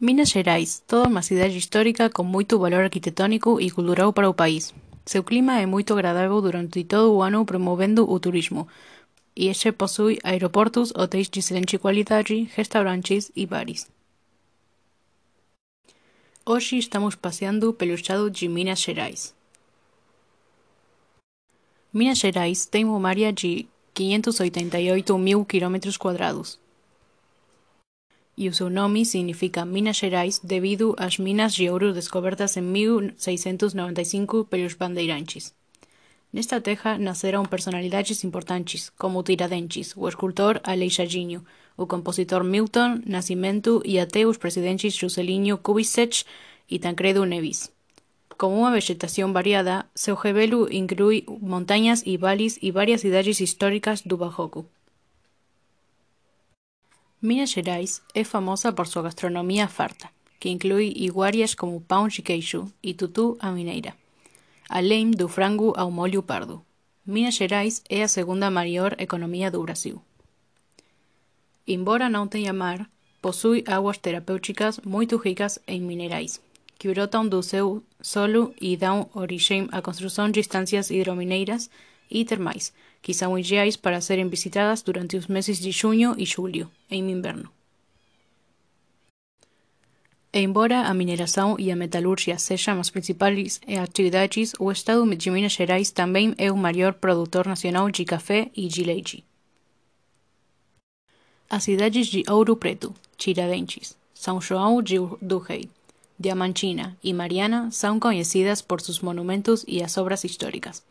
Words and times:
Minas 0.00 0.28
Gerais, 0.28 0.80
toda 0.86 1.08
uma 1.08 1.22
cidade 1.22 1.58
histórica 1.58 2.08
com 2.08 2.22
muito 2.22 2.56
valor 2.56 2.84
arquitetônico 2.84 3.60
e 3.60 3.68
cultural 3.68 4.12
para 4.12 4.30
o 4.30 4.34
país. 4.34 4.72
Seu 5.04 5.24
clima 5.24 5.58
é 5.58 5.66
muito 5.66 5.92
agradável 5.92 6.40
durante 6.40 6.84
todo 6.84 7.14
o 7.14 7.20
ano, 7.20 7.44
promovendo 7.44 8.08
o 8.08 8.20
turismo. 8.20 8.68
E 9.34 9.48
este 9.48 9.72
possui 9.72 10.20
aeroportos, 10.22 10.92
hotéis 10.94 11.28
de 11.28 11.40
excelente 11.40 11.76
qualidade, 11.78 12.48
restaurantes 12.54 13.32
e 13.34 13.44
bares. 13.44 13.90
Hoje 16.46 16.78
estamos 16.78 17.16
passeando 17.16 17.72
pelo 17.72 17.94
estado 17.94 18.30
de 18.30 18.46
Minas 18.46 18.78
Gerais. 18.78 19.34
Minas 21.92 22.18
Gerais 22.18 22.66
tem 22.66 22.84
uma 22.84 23.08
área 23.08 23.32
de 23.32 23.66
588 23.94 25.18
mil 25.18 25.44
quilômetros 25.44 25.96
quadrados 25.96 26.56
e 28.38 28.48
o 28.48 28.54
seu 28.54 28.70
nome 28.70 29.04
significa 29.04 29.64
Minas 29.64 29.96
Gerais 29.96 30.38
devido 30.38 30.94
às 30.96 31.18
minas 31.18 31.52
de 31.52 31.68
ouro 31.68 31.92
descobertas 31.92 32.56
em 32.56 32.62
1695 32.62 34.44
pelos 34.44 34.74
bandeirantes. 34.74 35.52
Nesta 36.32 36.60
terra 36.60 36.96
nasceram 36.98 37.44
personalidades 37.44 38.22
importantes, 38.22 38.90
como 38.96 39.24
Tiradentes, 39.24 39.92
o 39.96 40.06
escultor 40.06 40.60
Aleixadinho, 40.62 41.44
o 41.76 41.84
compositor 41.84 42.44
Milton 42.44 43.00
Nascimento 43.04 43.82
e 43.84 43.98
até 43.98 44.24
os 44.24 44.36
presidentes 44.36 44.94
Juscelino 44.94 45.58
Kubitschek 45.58 46.24
e 46.70 46.78
Tancredo 46.78 47.24
Neves. 47.24 47.72
Com 48.36 48.56
uma 48.56 48.70
vegetação 48.70 49.32
variada, 49.32 49.84
seu 49.92 50.14
revelo 50.14 50.72
inclui 50.72 51.24
montanhas 51.40 52.04
e 52.06 52.16
vales 52.16 52.56
e 52.62 52.70
várias 52.70 53.00
cidades 53.00 53.40
históricas 53.40 54.00
do 54.02 54.16
Barroco. 54.16 54.64
Minas 57.20 57.50
Gerais 57.50 58.00
é 58.14 58.22
famosa 58.22 58.72
por 58.72 58.86
sua 58.86 59.02
gastronomia 59.02 59.66
farta, 59.66 60.08
que 60.38 60.48
inclui 60.48 60.92
iguarias 60.94 61.52
como 61.52 61.80
pão 61.80 62.06
de 62.06 62.22
queijo 62.22 62.72
e 62.80 62.94
tutu 62.94 63.36
à 63.40 63.50
mineira, 63.50 63.92
além 64.68 65.10
do 65.10 65.28
frango 65.28 65.74
ao 65.76 65.90
molho 65.90 66.22
pardo. 66.22 66.64
Minas 67.04 67.34
Gerais 67.34 67.82
é 67.88 68.04
a 68.04 68.08
segunda 68.08 68.48
maior 68.52 68.94
economia 69.00 69.50
do 69.50 69.60
Brasil. 69.60 70.00
Embora 71.66 72.08
não 72.08 72.28
tenha 72.28 72.52
mar, 72.52 72.88
possui 73.20 73.64
águas 73.66 73.98
terapêuticas 73.98 74.78
muito 74.84 75.16
ricas 75.16 75.58
em 75.66 75.80
minerais, 75.80 76.40
que 76.78 76.88
brotam 76.88 77.26
do 77.26 77.42
seu 77.42 77.82
solo 78.00 78.54
e 78.60 78.76
dão 78.76 79.10
origem 79.12 79.68
à 79.72 79.82
construção 79.82 80.30
de 80.30 80.38
estâncias 80.38 80.88
hidromineiras 80.88 81.68
e 82.10 82.24
termais, 82.24 82.72
que 83.00 83.14
são 83.14 83.38
ideais 83.38 83.76
para 83.76 84.00
serem 84.00 84.28
visitadas 84.28 84.82
durante 84.82 85.16
os 85.16 85.26
meses 85.26 85.58
de 85.58 85.70
junho 85.70 86.14
e 86.18 86.24
julho, 86.24 86.70
em 86.90 87.10
inverno. 87.10 87.50
Embora 90.32 90.82
a 90.82 90.92
mineração 90.92 91.56
e 91.58 91.72
a 91.72 91.76
metalúrgia 91.76 92.38
sejam 92.38 92.78
as 92.78 92.90
principais 92.90 93.60
atividades, 93.82 94.52
o 94.58 94.70
estado 94.70 95.16
de 95.16 95.30
Minas 95.30 95.52
Gerais 95.52 95.90
também 95.90 96.34
é 96.36 96.52
o 96.52 96.56
maior 96.56 96.92
produtor 96.94 97.46
nacional 97.46 97.90
de 97.90 98.04
café 98.04 98.50
e 98.54 98.68
de 98.68 98.84
leite. 98.84 99.24
As 101.48 101.64
cidades 101.64 102.08
de 102.08 102.22
Ouro 102.28 102.56
Preto, 102.56 102.94
Tiradentes, 103.16 103.96
São 104.12 104.38
João 104.38 104.82
do 104.82 105.38
Rei, 105.38 105.70
Diamantina 106.20 106.94
e 107.02 107.14
Mariana 107.14 107.70
são 107.70 107.98
conhecidas 107.98 108.60
por 108.60 108.82
seus 108.82 109.00
monumentos 109.00 109.64
e 109.66 109.82
as 109.82 109.96
obras 109.96 110.24
históricas. 110.24 110.82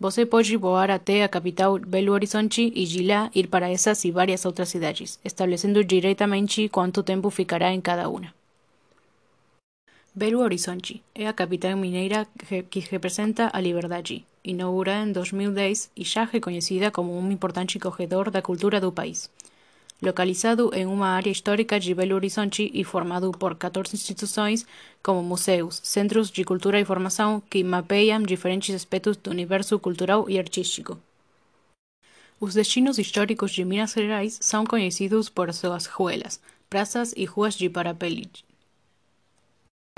Você 0.00 0.24
pode 0.24 0.56
voar 0.56 0.90
até 0.90 1.22
a 1.22 1.28
capital 1.28 1.78
Belo 1.78 2.14
Horizonte 2.14 2.72
e 2.74 2.86
de 2.86 3.04
ir 3.34 3.48
para 3.48 3.68
essas 3.68 4.02
e 4.06 4.10
várias 4.10 4.46
outras 4.46 4.70
cidades, 4.70 5.20
estabelecendo 5.22 5.84
diretamente 5.84 6.70
quanto 6.70 7.02
tempo 7.02 7.28
ficará 7.28 7.70
em 7.70 7.82
cada 7.82 8.08
uma. 8.08 8.32
Belo 10.14 10.40
Horizonte 10.40 11.02
é 11.14 11.26
a 11.26 11.34
capital 11.34 11.76
mineira 11.76 12.26
que 12.70 12.80
representa 12.80 13.50
a 13.52 13.60
liberdade, 13.60 14.24
inaugurada 14.42 15.06
em 15.06 15.12
2010 15.12 15.90
e 15.94 16.02
já 16.02 16.24
reconhecida 16.24 16.90
como 16.90 17.14
um 17.14 17.30
importante 17.30 17.78
corredor 17.78 18.30
da 18.30 18.40
cultura 18.40 18.80
do 18.80 18.90
país 18.90 19.28
localizado 20.02 20.70
em 20.74 20.86
uma 20.86 21.08
área 21.08 21.30
histórica 21.30 21.78
de 21.78 21.94
Belo 21.94 22.14
Horizonte 22.14 22.70
e 22.72 22.82
formado 22.84 23.30
por 23.32 23.54
14 23.54 23.94
instituições 23.94 24.66
como 25.02 25.22
museus, 25.22 25.80
centros 25.84 26.30
de 26.30 26.44
cultura 26.44 26.80
e 26.80 26.84
formação 26.84 27.42
que 27.50 27.62
mapeiam 27.62 28.22
diferentes 28.22 28.74
aspectos 28.74 29.16
do 29.16 29.30
universo 29.30 29.78
cultural 29.78 30.28
e 30.28 30.38
artístico. 30.38 30.98
Os 32.40 32.54
destinos 32.54 32.98
históricos 32.98 33.50
de 33.50 33.64
Minas 33.64 33.92
Gerais 33.92 34.38
são 34.40 34.64
conhecidos 34.64 35.28
por 35.28 35.52
suas 35.52 35.84
ruelas, 35.86 36.40
praças 36.70 37.12
e 37.14 37.26
ruas 37.26 37.54
de 37.54 37.68
parapelite. 37.68 38.44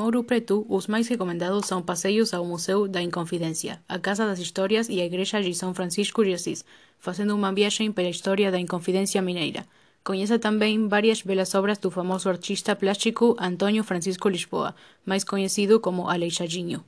Em 0.00 0.04
Ouro 0.04 0.24
Preto, 0.24 0.66
os 0.68 0.88
mais 0.88 1.06
recomendados 1.06 1.66
são 1.66 1.80
passeios 1.80 2.34
ao 2.34 2.44
Museu 2.44 2.88
da 2.88 3.00
Inconfidência, 3.00 3.80
a 3.88 3.96
Casa 3.98 4.26
das 4.26 4.40
Histórias 4.40 4.88
e 4.88 5.00
a 5.00 5.04
Igreja 5.04 5.40
de 5.40 5.54
São 5.54 5.72
Francisco 5.72 6.24
de 6.24 6.32
Assis, 6.32 6.64
fazendo 6.98 7.36
uma 7.36 7.52
viagem 7.52 7.92
pela 7.92 8.08
história 8.08 8.50
da 8.50 8.58
Inconfidência 8.58 9.22
Mineira, 9.22 9.64
Coñece 10.02 10.42
tamén 10.42 10.90
varias 10.90 11.22
belas 11.22 11.54
obras 11.54 11.78
do 11.78 11.86
famoso 11.94 12.26
artista 12.26 12.74
plástico 12.74 13.38
Antonio 13.38 13.86
Francisco 13.86 14.26
Lisboa, 14.26 14.74
máis 15.06 15.22
coñecido 15.22 15.78
como 15.78 16.10
Aleixadinho. 16.10 16.82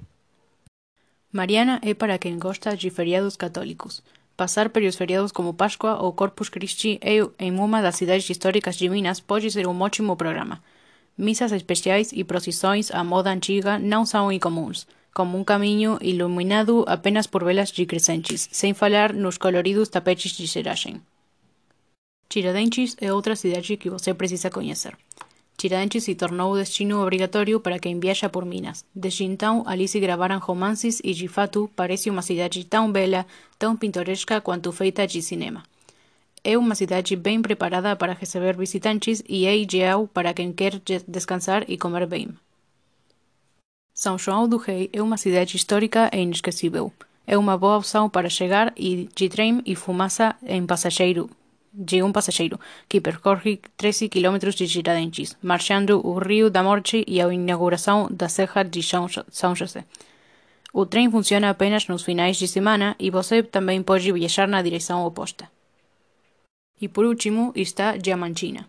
Mariana 1.31 1.79
é 1.87 1.95
para 1.95 2.19
quen 2.19 2.43
gosta 2.43 2.75
de 2.75 2.91
feriados 2.91 3.39
católicos. 3.39 4.03
Pasar 4.35 4.75
pelos 4.75 4.99
feriados 4.99 5.31
como 5.31 5.55
Pascua 5.55 6.03
ou 6.03 6.19
Corpus 6.19 6.51
Christi 6.51 6.99
é 6.99 7.23
en 7.39 7.53
unha 7.63 7.79
das 7.87 8.03
cidades 8.03 8.27
históricas 8.27 8.83
de 8.83 8.91
Minas 8.91 9.23
pode 9.23 9.47
ser 9.47 9.71
un 9.71 9.79
ótimo 9.79 10.19
programa. 10.19 10.59
Misas 11.15 11.55
especiais 11.55 12.11
e 12.11 12.27
procissões 12.27 12.91
á 12.91 13.07
moda 13.07 13.31
antiga 13.31 13.79
non 13.79 14.11
son 14.11 14.35
incomuns, 14.35 14.91
como 15.15 15.39
un 15.39 15.47
camiño 15.47 16.03
iluminado 16.03 16.83
apenas 16.91 17.31
por 17.31 17.47
velas 17.47 17.71
crescentes, 17.71 18.51
sen 18.51 18.75
falar 18.75 19.15
nos 19.15 19.39
coloridos 19.39 19.95
tapetes 19.95 20.35
de 20.35 20.51
xeraxen. 20.51 21.07
Tiradentes 22.35 22.97
é 23.01 23.13
outra 23.13 23.37
cidade 23.37 23.77
que 23.77 23.89
você 23.89 24.13
precisa 24.13 24.51
conhecer. 24.51 24.99
Tiradentes 25.57 26.03
se 26.03 26.17
tornou 26.17 26.53
o 26.53 26.57
destino 26.57 27.01
obrigatório 27.01 27.61
para 27.61 27.79
quem 27.79 28.01
viaja 28.01 28.29
por 28.29 28.45
Minas. 28.45 28.85
Desde 28.93 29.23
então, 29.23 29.63
ali 29.65 29.87
se 29.87 30.01
gravaram 30.01 30.41
romances 30.41 31.01
e, 31.05 31.15
de 31.15 31.29
fato, 31.29 31.71
parece 31.77 32.11
uma 32.11 32.23
cidade 32.23 32.65
tão 32.65 32.91
bela, 32.91 33.25
tão 33.57 33.77
pintoresca 33.77 34.41
quanto 34.41 34.73
feita 34.73 35.07
de 35.07 35.23
cinema. 35.23 35.63
É 36.43 36.59
uma 36.59 36.75
cidade 36.75 37.15
bem 37.15 37.41
preparada 37.41 37.95
para 37.95 38.15
receber 38.15 38.57
visitantes 38.57 39.23
e 39.29 39.47
é 39.47 39.57
ideal 39.57 40.09
para 40.09 40.35
quem 40.35 40.53
quer 40.53 40.83
descansar 41.07 41.65
e 41.69 41.79
comer 41.79 42.05
bem. 42.05 42.31
São 43.95 44.19
João 44.19 44.49
do 44.49 44.57
Rei 44.57 44.91
é 44.93 45.01
uma 45.01 45.17
cidade 45.17 45.57
histórica 45.57 46.11
e 46.13 46.19
inesquecível. 46.19 46.93
É 47.29 47.39
uma 47.39 47.57
boa 47.57 47.77
opção 47.77 48.11
para 48.11 48.29
chegar 48.29 48.73
e 48.77 49.09
de 49.15 49.29
trem 49.29 49.63
e 49.65 49.77
fumaça 49.77 50.35
em 50.43 50.67
passageiro, 50.67 51.31
de 51.75 52.03
un 52.03 52.13
pasaxeiro, 52.13 52.61
que 52.89 53.01
percorre 53.01 53.61
13 53.77 54.09
km 54.09 54.39
de 54.55 54.67
Giradentes, 54.67 55.37
marxando 55.43 56.01
o 56.07 56.19
río 56.19 56.49
da 56.49 56.63
Morte 56.63 57.05
e 57.07 57.21
a 57.21 57.33
inauguración 57.33 58.09
da 58.11 58.29
Serra 58.29 58.63
de 58.63 58.83
São 58.83 59.55
José. 59.55 59.85
O 60.73 60.87
trem 60.87 61.11
funciona 61.11 61.51
apenas 61.51 61.87
nos 61.87 62.03
finais 62.03 62.37
de 62.37 62.49
semana 62.49 62.97
e 62.99 63.11
você 63.11 63.43
também 63.43 63.83
pode 63.83 64.11
viajar 64.11 64.49
na 64.49 64.63
direção 64.63 65.05
oposta. 65.05 65.51
E 66.81 66.89
por 66.89 67.05
último 67.05 67.53
está 67.55 67.97
Diamantina. 67.97 68.69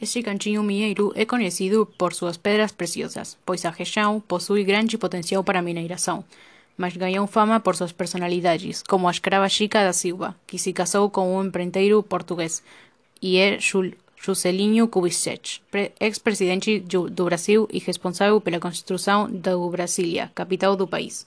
Este 0.00 0.22
cantinho 0.22 0.62
mineiro 0.62 1.12
é 1.14 1.24
conhecido 1.24 1.86
por 1.86 2.12
suas 2.12 2.36
pedras 2.36 2.72
preciosas, 2.72 3.38
pois 3.44 3.64
a 3.64 3.70
região 3.70 4.18
possui 4.18 4.64
grande 4.64 4.98
potencial 4.98 5.44
para 5.44 5.62
mineração, 5.62 6.24
mas 6.82 6.96
ganhou 6.96 7.28
fama 7.28 7.60
por 7.60 7.76
suas 7.76 7.92
personalidades, 7.92 8.82
como 8.82 9.06
a 9.06 9.12
escrava 9.12 9.48
Chica 9.48 9.84
da 9.84 9.92
Silva, 9.92 10.34
que 10.48 10.58
se 10.58 10.72
casou 10.72 11.08
com 11.08 11.36
um 11.36 11.44
empreiteiro 11.44 12.02
português, 12.02 12.60
e 13.22 13.38
é 13.38 13.56
Juscelino 14.16 14.88
Kubitschek, 14.88 15.60
ex-presidente 16.00 16.80
do 16.80 17.24
Brasil 17.24 17.68
e 17.72 17.78
responsável 17.78 18.40
pela 18.40 18.58
construção 18.58 19.30
do 19.30 19.70
Brasília, 19.70 20.32
capital 20.34 20.74
do 20.74 20.88
país. 20.88 21.24